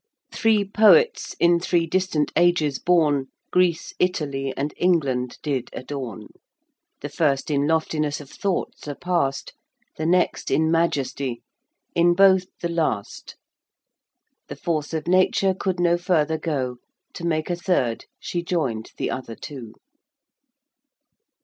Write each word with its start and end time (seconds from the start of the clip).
Three 0.31 0.65
poets 0.67 1.35
in 1.39 1.59
three 1.59 1.85
distant 1.85 2.31
ages 2.35 2.79
born, 2.79 3.27
Greece, 3.51 3.93
Italy, 3.99 4.51
and 4.57 4.73
England 4.77 5.37
did 5.43 5.69
adorn: 5.73 6.29
The 7.01 7.09
first 7.09 7.51
in 7.51 7.67
loftiness 7.67 8.19
of 8.19 8.27
thought 8.31 8.79
surpassed, 8.79 9.53
The 9.97 10.07
next 10.07 10.49
in 10.49 10.71
majesty 10.71 11.43
in 11.93 12.15
both 12.15 12.45
the 12.61 12.67
last. 12.69 13.35
The 14.47 14.55
force 14.55 14.91
of 14.95 15.07
Nature 15.07 15.53
could 15.53 15.79
no 15.79 15.99
further 15.99 16.39
go; 16.39 16.77
To 17.13 17.23
make 17.23 17.51
a 17.51 17.55
third 17.55 18.05
she 18.19 18.41
joined 18.41 18.89
the 18.97 19.11
other 19.11 19.35
two. 19.35 19.73